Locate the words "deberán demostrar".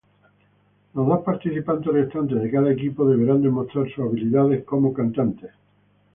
3.07-3.87